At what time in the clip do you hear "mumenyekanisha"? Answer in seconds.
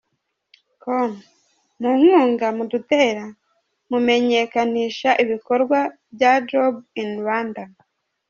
3.89-5.09